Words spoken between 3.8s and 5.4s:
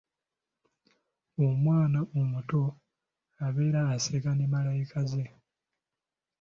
aseka ne malayika ze.